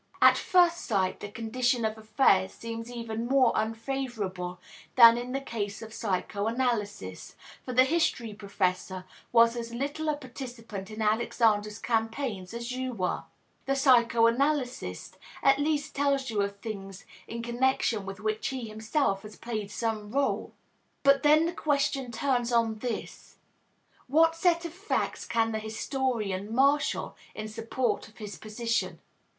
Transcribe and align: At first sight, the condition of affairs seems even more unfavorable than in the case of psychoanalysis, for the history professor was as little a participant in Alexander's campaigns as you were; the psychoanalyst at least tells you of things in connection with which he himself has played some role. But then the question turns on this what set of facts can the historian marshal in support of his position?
At 0.19 0.35
first 0.35 0.77
sight, 0.77 1.19
the 1.19 1.29
condition 1.29 1.85
of 1.85 1.95
affairs 1.95 2.53
seems 2.53 2.91
even 2.91 3.27
more 3.27 3.53
unfavorable 3.55 4.59
than 4.95 5.15
in 5.15 5.31
the 5.31 5.39
case 5.39 5.83
of 5.83 5.93
psychoanalysis, 5.93 7.35
for 7.63 7.71
the 7.71 7.83
history 7.83 8.33
professor 8.33 9.05
was 9.31 9.55
as 9.55 9.71
little 9.75 10.09
a 10.09 10.17
participant 10.17 10.89
in 10.89 11.03
Alexander's 11.03 11.77
campaigns 11.77 12.51
as 12.51 12.71
you 12.71 12.93
were; 12.93 13.25
the 13.67 13.75
psychoanalyst 13.75 15.17
at 15.43 15.59
least 15.59 15.93
tells 15.93 16.31
you 16.31 16.41
of 16.41 16.57
things 16.61 17.05
in 17.27 17.43
connection 17.43 18.03
with 18.03 18.19
which 18.19 18.47
he 18.47 18.67
himself 18.67 19.21
has 19.21 19.35
played 19.35 19.69
some 19.69 20.09
role. 20.09 20.51
But 21.03 21.21
then 21.21 21.45
the 21.45 21.53
question 21.53 22.11
turns 22.11 22.51
on 22.51 22.79
this 22.79 23.37
what 24.07 24.35
set 24.35 24.65
of 24.65 24.73
facts 24.73 25.25
can 25.27 25.51
the 25.51 25.59
historian 25.59 26.51
marshal 26.51 27.15
in 27.35 27.47
support 27.47 28.07
of 28.07 28.17
his 28.17 28.35
position? 28.39 28.99